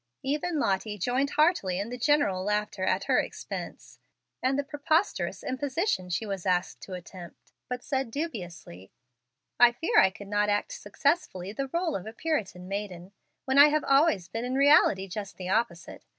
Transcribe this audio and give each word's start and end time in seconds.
Even 0.23 0.57
Lottie 0.59 0.97
joined 0.97 1.29
heartily 1.29 1.77
in 1.79 1.89
the 1.89 1.97
general 1.99 2.43
laugh 2.43 2.79
at 2.79 3.03
her 3.03 3.19
expense, 3.19 3.99
and 4.41 4.57
the 4.57 4.63
preposterous 4.63 5.43
imposition 5.43 6.09
she 6.09 6.25
was 6.25 6.43
asked 6.47 6.81
to 6.81 6.93
attempt, 6.95 7.51
but 7.69 7.83
said 7.83 8.09
dubiously: 8.09 8.89
"I 9.59 9.71
fear 9.73 9.99
I 9.99 10.09
could 10.09 10.27
not 10.27 10.49
act 10.49 10.71
successfully 10.71 11.53
the 11.53 11.67
role 11.67 11.95
of 11.95 12.17
Puritan 12.17 12.67
maiden, 12.67 13.11
when 13.45 13.59
I 13.59 13.67
have 13.67 13.83
always 13.83 14.27
been 14.27 14.43
in 14.43 14.55
reality 14.55 15.07
just 15.07 15.37
the 15.37 15.49
opposite. 15.49 16.03